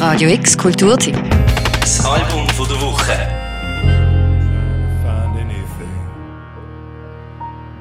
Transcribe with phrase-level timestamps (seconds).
[0.00, 1.14] Radio X Kulturtipp.
[1.78, 3.12] Das Album von der Woche.
[5.02, 6.00] find anything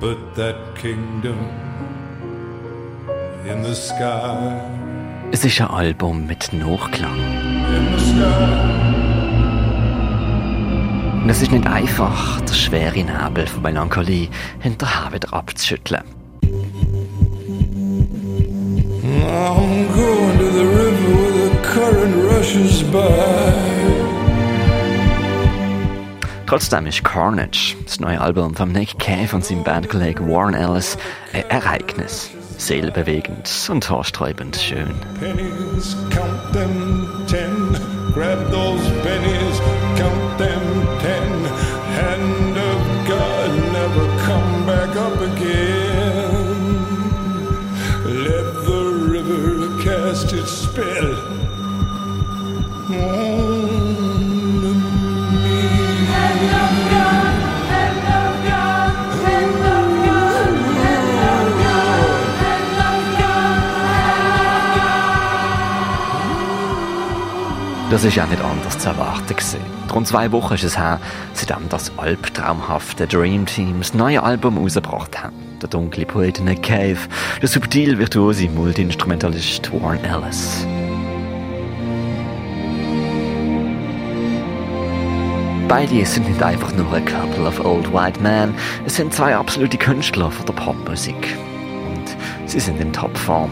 [0.02, 1.38] but that kingdom
[3.50, 4.36] in the sky.
[5.32, 7.18] Es ist ein Album mit Nachklang.
[11.24, 14.28] Und es ist nicht einfach, der schwere Nebel von Melancholie
[14.60, 16.04] hinterher wieder abzuschütteln.
[19.26, 20.29] I'm going
[22.40, 23.00] rushes by.
[26.46, 30.98] Trotzdem ist Carnage, das neue Album von Nick Cave und seinem Bandkollegen Warren Ellis,
[31.34, 32.32] ein Ereignis.
[32.58, 34.94] Seelenbewegend und haarsträubend schön.
[35.20, 37.69] Pennies, count them ten.
[52.90, 52.98] Das
[68.04, 69.36] ist ja nicht anders zu erwarten.
[69.94, 71.00] Rund zwei Wochen ist es her,
[71.34, 75.36] seitdem das albtraumhafte Dream Team das neue Album rausgebracht haben.
[75.62, 76.98] Der dunkle Poet Nick Cave,
[77.40, 80.66] der subtil virtuose Multiinstrumentalist Warren Ellis.
[85.70, 88.56] Beide sind nicht einfach nur ein Couple of Old White Men,
[88.88, 91.38] es sind zwei absolute Künstler von der Popmusik.
[91.86, 92.18] Und
[92.48, 93.52] sie sind in Topform.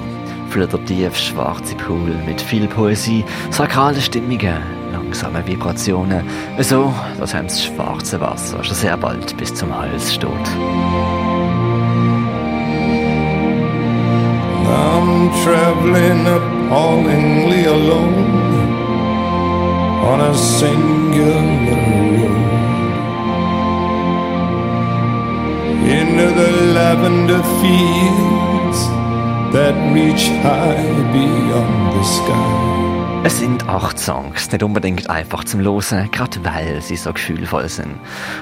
[0.88, 6.27] Tief schwarze Pool mit viel Poesie, sakrale Stimmungen, langsame Vibrationen,
[6.59, 10.31] so, dass einem das schwarze Wasser schon sehr bald bis zum Hals steht.
[14.65, 18.47] I'm traveling appallingly alone
[20.06, 21.42] on a singular
[22.17, 22.48] road
[25.98, 28.80] into the lavender fields
[29.53, 32.87] that reach high beyond the sky.
[33.23, 38.00] Es sind acht Songs, nicht unbedingt einfach zum Losen, gerade weil sie so gefühlvoll sind.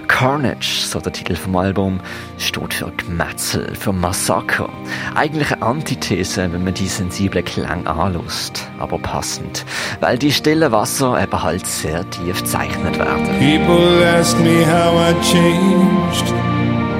[0.07, 1.99] Carnage, so der Titel vom Album,
[2.37, 4.69] steht für Gemetzel, für Massaker.
[5.15, 9.65] Eigentlich eine Antithese, wenn man die sensible Klang anlässt, aber passend,
[10.01, 13.25] weil die stillen Wasser eben halt sehr tief gezeichnet werden.
[13.39, 16.33] People ask me how I changed.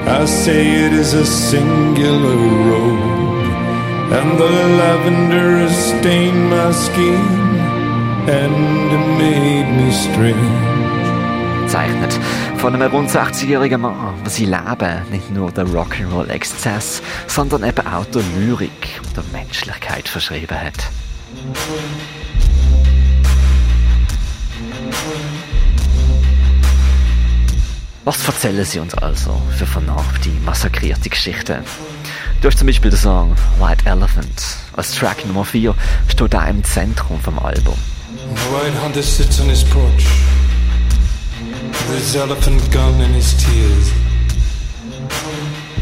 [0.08, 7.45] I say it is a singular road, and the lavender has stained my skin
[11.68, 12.18] Zeichnet
[12.56, 18.22] von einem rund 60-jährigen Mann, sein Leben nicht nur der Rock'n'Roll-Exzess, sondern eben auch der
[18.36, 20.90] Lyrik und der Menschlichkeit verschrieben hat.
[28.04, 31.62] Was erzählen sie uns also für vernarbte, massakrierte Geschichten?
[32.42, 34.56] Hast zum Beispiel den Song White Elephant.
[34.72, 35.74] Als Track Nummer 4
[36.08, 37.76] steht er im Zentrum vom Album.
[38.16, 40.06] The white hunter sits on his porch
[41.38, 43.92] with his elephant gun and his tears.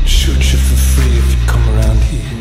[0.04, 2.34] Shoot you for free if you come around here.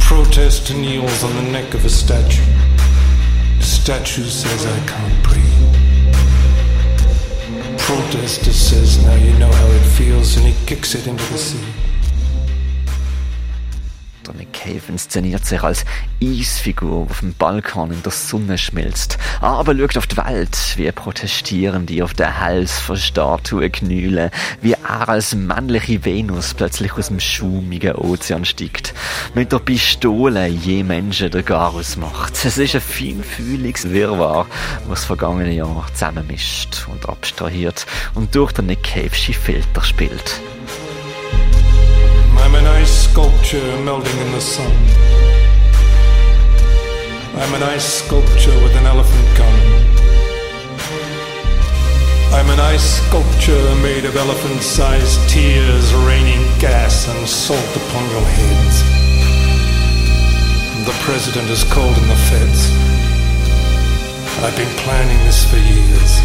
[0.00, 2.42] Protester kneels on the neck of a statue.
[3.58, 5.78] The statue says, I can't breathe.
[7.78, 11.91] Protester says, Now you know how it feels, and he kicks it into the sea.
[14.26, 15.84] Der Cave inszeniert sich als
[16.22, 19.18] Eisfigur, die auf dem Balkon in der Sonne schmilzt.
[19.40, 25.08] Aber schaut auf die Welt, wie Protestierende auf den Hals von Statuen knühlen, wie er
[25.08, 28.94] als männliche Venus plötzlich aus dem schaumigen Ozean steigt.
[29.34, 32.44] Mit der Pistole je Menschen den Garus macht.
[32.44, 34.46] Es ist ein feinfühliges Wirrwarr,
[34.86, 40.40] was das vergangene Jahr zusammenmischt und abstrahiert und durch den Nick Cave Filter spielt.
[42.52, 44.70] I'm an ice sculpture melting in the sun.
[47.40, 49.56] I'm an ice sculpture with an elephant gun.
[52.36, 58.26] I'm an ice sculpture made of elephant sized tears raining gas and salt upon your
[58.36, 58.76] heads.
[60.84, 62.68] The president has called in the feds.
[64.44, 66.20] I've been planning this for years.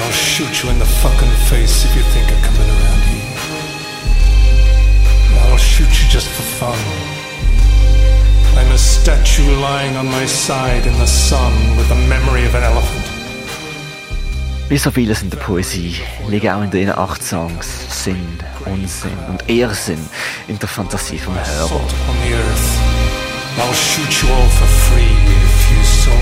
[0.00, 3.27] I'll shoot you in the fucking face if you think of coming around here.
[5.48, 6.78] I'll shoot you just for fun.
[8.56, 12.64] I'm a statue lying on my side in the sun with the memory of an
[12.64, 13.06] elephant.
[14.68, 15.96] Wie so vieles in der Poesie
[16.28, 17.66] liegt auch in den acht Songs
[18.04, 20.04] Sinn, Unsinn und Irrsinn
[20.46, 21.80] in der Fantasie vom Hörer.
[23.58, 26.17] I'll shoot you all for free if you so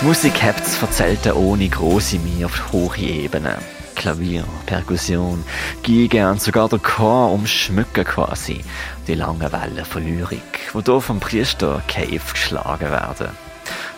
[0.00, 3.56] Die Musik hebt es erzählte ohne große Mühe auf hohe Ebenen.
[3.96, 5.44] Klavier, Perkussion,
[5.82, 8.60] Geige und sogar der Chor umschmücken quasi
[9.08, 13.30] die langen Wellen von Lyrik, die hier vom Priester Cave geschlagen werden.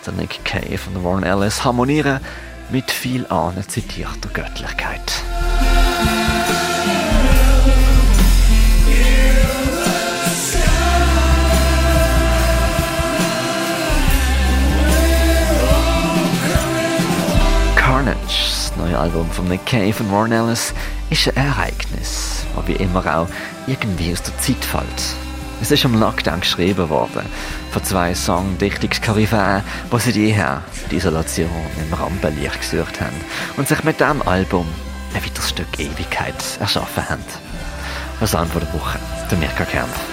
[0.07, 2.21] Der Nick Cave und Warren Ellis harmonieren
[2.71, 5.23] mit viel Ahnen zitierter Göttlichkeit.
[19.01, 20.75] Album von Nick Cave und Warren Ellis
[21.09, 23.29] ist ein Ereignis, das wie immer auch
[23.67, 25.17] irgendwie aus der Zeit fällt.
[25.63, 27.23] Es ist am Lockdown geschrieben worden,
[27.71, 31.49] von zwei Songdichtungskoryphäen, die seit jeher die Isolation
[31.83, 33.17] im Rampenlicht gesucht haben
[33.57, 34.67] und sich mit diesem Album
[35.15, 37.25] ein weiteres Stück Ewigkeit erschaffen haben.
[38.21, 38.99] Das Album der Woche,
[39.31, 40.10] der Mirka Kernf.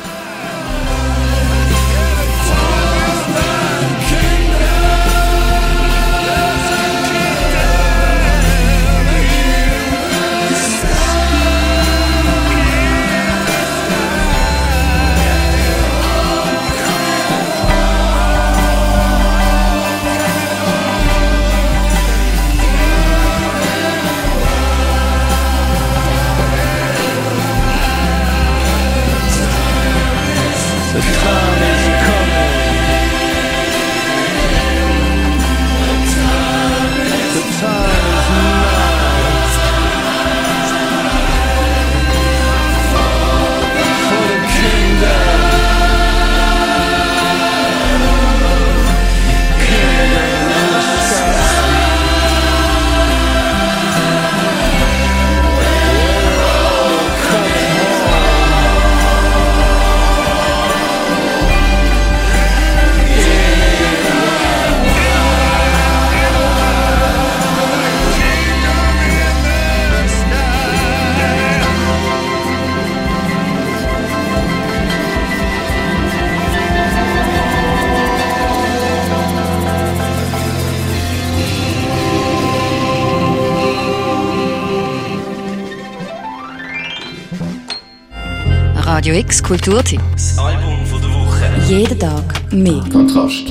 [88.97, 90.39] Radio X Kulturtipps.
[90.39, 91.45] Album von der Woche.
[91.67, 92.83] Jeden Tag mehr.
[92.91, 93.45] Kontrast.